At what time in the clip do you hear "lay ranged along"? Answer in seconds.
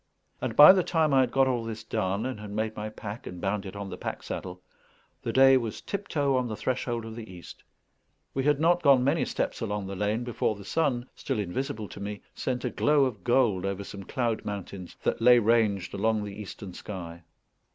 15.21-16.23